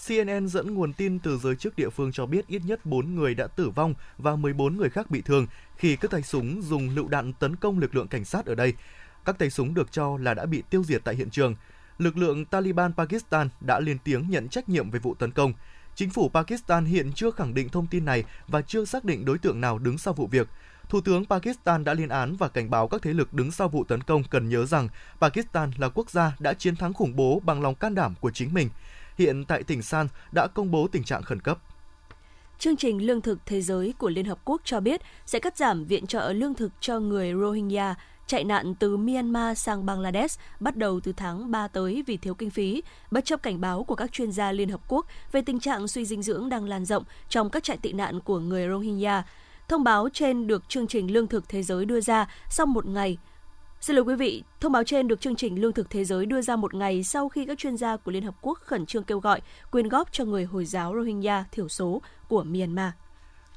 [0.07, 3.35] CNN dẫn nguồn tin từ giới chức địa phương cho biết ít nhất 4 người
[3.35, 7.07] đã tử vong và 14 người khác bị thương khi các tay súng dùng lựu
[7.07, 8.73] đạn tấn công lực lượng cảnh sát ở đây.
[9.25, 11.55] Các tay súng được cho là đã bị tiêu diệt tại hiện trường.
[11.97, 15.53] Lực lượng Taliban Pakistan đã lên tiếng nhận trách nhiệm về vụ tấn công.
[15.95, 19.37] Chính phủ Pakistan hiện chưa khẳng định thông tin này và chưa xác định đối
[19.37, 20.47] tượng nào đứng sau vụ việc.
[20.89, 23.83] Thủ tướng Pakistan đã liên án và cảnh báo các thế lực đứng sau vụ
[23.83, 24.89] tấn công cần nhớ rằng
[25.21, 28.53] Pakistan là quốc gia đã chiến thắng khủng bố bằng lòng can đảm của chính
[28.53, 28.69] mình.
[29.17, 31.59] Hiện tại tỉnh San đã công bố tình trạng khẩn cấp.
[32.59, 35.85] Chương trình Lương thực Thế giới của Liên Hợp Quốc cho biết sẽ cắt giảm
[35.85, 37.95] viện trợ lương thực cho người Rohingya
[38.29, 42.49] chạy nạn từ Myanmar sang Bangladesh bắt đầu từ tháng 3 tới vì thiếu kinh
[42.49, 45.87] phí, bất chấp cảnh báo của các chuyên gia Liên Hợp Quốc về tình trạng
[45.87, 49.23] suy dinh dưỡng đang lan rộng trong các trại tị nạn của người Rohingya.
[49.67, 53.17] Thông báo trên được chương trình Lương thực Thế giới đưa ra sau một ngày
[53.81, 56.41] Xin lỗi quý vị, thông báo trên được chương trình Lương thực Thế giới đưa
[56.41, 59.19] ra một ngày sau khi các chuyên gia của Liên Hợp Quốc khẩn trương kêu
[59.19, 62.91] gọi quyên góp cho người Hồi giáo Rohingya thiểu số của Myanmar.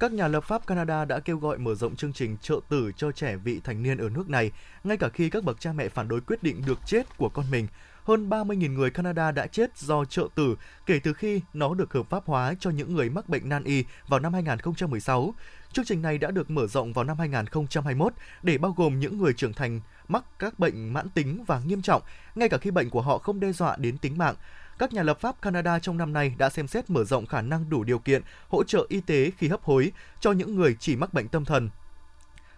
[0.03, 3.13] Các nhà lập pháp Canada đã kêu gọi mở rộng chương trình trợ tử cho
[3.13, 4.51] trẻ vị thành niên ở nước này,
[4.85, 7.51] ngay cả khi các bậc cha mẹ phản đối quyết định được chết của con
[7.51, 7.67] mình.
[8.05, 12.11] Hơn 30.000 người Canada đã chết do trợ tử kể từ khi nó được hợp
[12.11, 15.35] pháp hóa cho những người mắc bệnh nan y vào năm 2016.
[15.73, 18.13] Chương trình này đã được mở rộng vào năm 2021
[18.43, 22.03] để bao gồm những người trưởng thành mắc các bệnh mãn tính và nghiêm trọng,
[22.35, 24.35] ngay cả khi bệnh của họ không đe dọa đến tính mạng.
[24.79, 27.71] Các nhà lập pháp Canada trong năm nay đã xem xét mở rộng khả năng
[27.71, 31.15] đủ điều kiện hỗ trợ y tế khi hấp hối cho những người chỉ mắc
[31.15, 31.71] bệnh tâm thần.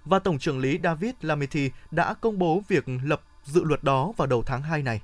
[0.04, 4.26] Và Tổng trưởng lý David Lametti đã công bố việc lập dự luật đó vào
[4.26, 5.00] đầu tháng 2 này.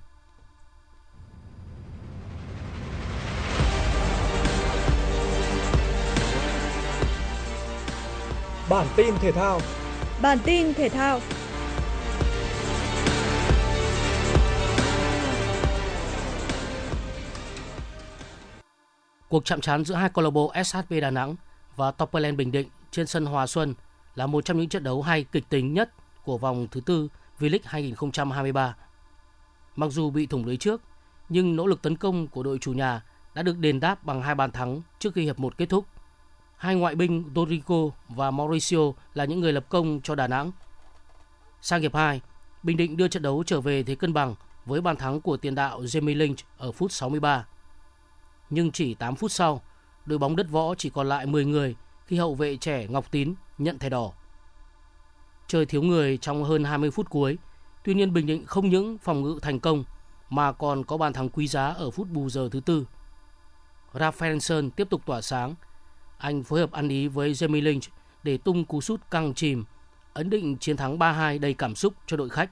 [8.70, 9.60] Bản tin thể thao
[10.22, 11.20] Bản tin thể thao
[19.30, 21.36] Cuộc chạm trán giữa hai câu lạc bộ SHB Đà Nẵng
[21.76, 23.74] và Topperland Bình Định trên sân Hòa Xuân
[24.14, 25.90] là một trong những trận đấu hay kịch tính nhất
[26.24, 28.76] của vòng thứ tư V-League 2023.
[29.76, 30.82] Mặc dù bị thủng lưới trước,
[31.28, 33.02] nhưng nỗ lực tấn công của đội chủ nhà
[33.34, 35.84] đã được đền đáp bằng hai bàn thắng trước khi hiệp một kết thúc.
[36.56, 40.52] Hai ngoại binh Dorico và Mauricio là những người lập công cho Đà Nẵng.
[41.60, 42.20] Sang hiệp 2,
[42.62, 44.34] Bình Định đưa trận đấu trở về thế cân bằng
[44.66, 47.44] với bàn thắng của tiền đạo Jamie Lynch ở phút 63
[48.50, 49.62] nhưng chỉ 8 phút sau,
[50.06, 53.34] đội bóng đất võ chỉ còn lại 10 người khi hậu vệ trẻ Ngọc Tín
[53.58, 54.12] nhận thẻ đỏ.
[55.46, 57.38] chơi thiếu người trong hơn 20 phút cuối,
[57.84, 59.84] tuy nhiên Bình Định không những phòng ngự thành công
[60.30, 62.86] mà còn có bàn thắng quý giá ở phút bù giờ thứ tư.
[63.92, 65.54] Rafaelson tiếp tục tỏa sáng.
[66.18, 67.82] Anh phối hợp ăn ý với Jamie Lynch
[68.22, 69.64] để tung cú sút căng chìm,
[70.14, 72.50] ấn định chiến thắng 3-2 đầy cảm xúc cho đội khách.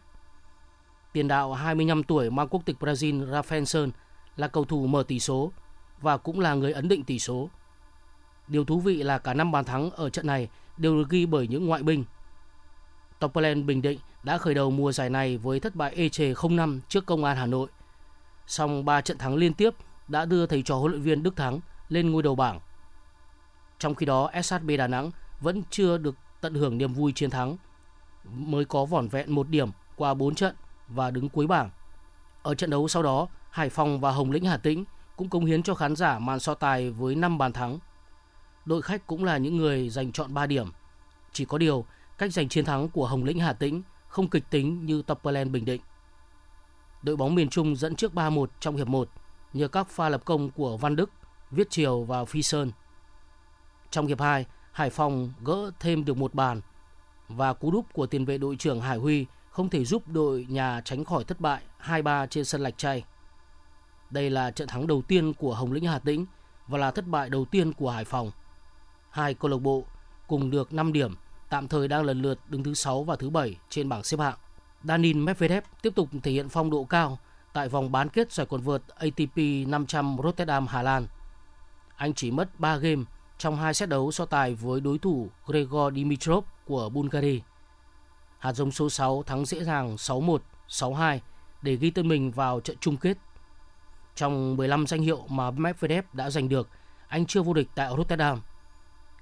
[1.13, 3.91] Tiền đạo 25 tuổi mang quốc tịch Brazil Rafaelson
[4.37, 5.53] là cầu thủ mở tỷ số
[6.01, 7.51] và cũng là người ấn định tỷ số.
[8.49, 11.49] Điều thú vị là cả năm bàn thắng ở trận này đều được ghi bởi
[11.49, 12.05] những ngoại binh.
[13.19, 16.81] Topperland Bình Định đã khởi đầu mùa giải này với thất bại ê chề 0-5
[16.89, 17.69] trước Công an Hà Nội.
[18.47, 19.75] Song 3 trận thắng liên tiếp
[20.09, 22.61] đã đưa thầy trò huấn luyện viên Đức Thắng lên ngôi đầu bảng.
[23.79, 27.57] Trong khi đó, SHB Đà Nẵng vẫn chưa được tận hưởng niềm vui chiến thắng,
[28.25, 30.55] mới có vỏn vẹn một điểm qua 4 trận
[30.89, 31.71] và đứng cuối bảng.
[32.43, 34.85] Ở trận đấu sau đó, Hải Phòng và Hồng Lĩnh Hà Tĩnh
[35.19, 37.79] cũng cống hiến cho khán giả màn so tài với 5 bàn thắng.
[38.65, 40.73] Đội khách cũng là những người giành chọn 3 điểm.
[41.33, 41.85] Chỉ có điều,
[42.19, 45.65] cách giành chiến thắng của Hồng Lĩnh Hà Tĩnh không kịch tính như Topperland Bình
[45.65, 45.81] Định.
[47.03, 49.09] Đội bóng miền Trung dẫn trước 3-1 trong hiệp 1
[49.53, 51.11] nhờ các pha lập công của Văn Đức,
[51.51, 52.73] Viết Triều và Phi Sơn.
[53.91, 56.61] Trong hiệp 2, Hải Phòng gỡ thêm được một bàn
[57.29, 60.81] và cú đúp của tiền vệ đội trưởng Hải Huy không thể giúp đội nhà
[60.85, 63.05] tránh khỏi thất bại 2-3 trên sân Lạch Tray.
[64.11, 66.27] Đây là trận thắng đầu tiên của Hồng Lĩnh Hà Tĩnh
[66.69, 68.31] và là thất bại đầu tiên của Hải Phòng.
[69.11, 69.85] Hai câu lạc bộ
[70.27, 71.15] cùng được 5 điểm,
[71.49, 74.37] tạm thời đang lần lượt đứng thứ 6 và thứ 7 trên bảng xếp hạng.
[74.85, 77.19] Danin Medvedev tiếp tục thể hiện phong độ cao
[77.53, 81.07] tại vòng bán kết giải quần vợt ATP 500 Rotterdam, Hà Lan.
[81.97, 83.03] Anh chỉ mất 3 game
[83.39, 87.41] trong hai set đấu so tài với đối thủ Gregor Dimitrov của Bulgaria.
[88.39, 91.19] Hạt giống số 6 thắng dễ dàng 6-1, 6-2
[91.63, 93.19] để ghi tên mình vào trận chung kết.
[94.19, 96.69] Trong 15 danh hiệu mà Medvedev đã giành được,
[97.09, 98.41] anh chưa vô địch tại Rotterdam.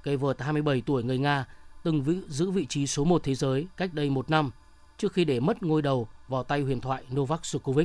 [0.03, 1.45] Cây vợt 27 tuổi người Nga
[1.83, 4.51] từng giữ vị trí số 1 thế giới cách đây một năm
[4.99, 7.85] trước khi để mất ngôi đầu vào tay huyền thoại Novak Djokovic.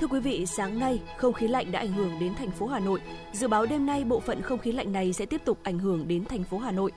[0.00, 2.78] Thưa quý vị, sáng nay, không khí lạnh đã ảnh hưởng đến thành phố Hà
[2.78, 3.00] Nội.
[3.32, 6.08] Dự báo đêm nay bộ phận không khí lạnh này sẽ tiếp tục ảnh hưởng
[6.08, 6.92] đến thành phố Hà Nội.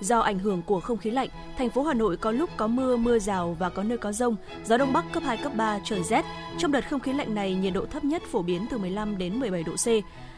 [0.00, 2.96] Do ảnh hưởng của không khí lạnh, thành phố Hà Nội có lúc có mưa,
[2.96, 6.02] mưa rào và có nơi có rông, gió đông bắc cấp 2 cấp 3 trời
[6.02, 6.24] rét.
[6.58, 9.40] Trong đợt không khí lạnh này, nhiệt độ thấp nhất phổ biến từ 15 đến
[9.40, 9.86] 17 độ C.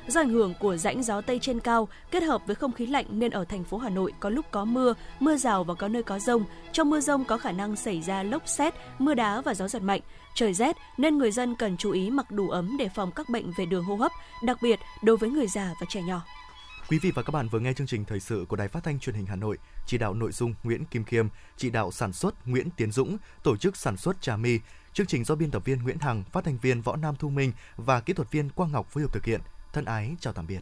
[0.08, 3.06] Do ảnh hưởng của rãnh gió tây trên cao kết hợp với không khí lạnh
[3.10, 6.02] nên ở thành phố Hà Nội có lúc có mưa, mưa rào và có nơi
[6.02, 6.44] có rông.
[6.72, 9.82] Trong mưa rông có khả năng xảy ra lốc xét, mưa đá và gió giật
[9.82, 10.00] mạnh.
[10.34, 13.52] Trời rét nên người dân cần chú ý mặc đủ ấm để phòng các bệnh
[13.56, 14.12] về đường hô hấp,
[14.44, 16.20] đặc biệt đối với người già và trẻ nhỏ.
[16.92, 18.98] Quý vị và các bạn vừa nghe chương trình thời sự của Đài Phát thanh
[18.98, 22.48] Truyền hình Hà Nội, chỉ đạo nội dung Nguyễn Kim Khiêm, chỉ đạo sản xuất
[22.48, 24.58] Nguyễn Tiến Dũng, tổ chức sản xuất Trà My.
[24.92, 27.52] Chương trình do biên tập viên Nguyễn Hằng, phát thanh viên Võ Nam Thu Minh
[27.76, 29.40] và kỹ thuật viên Quang Ngọc phối hợp thực hiện.
[29.72, 30.60] Thân ái chào tạm biệt.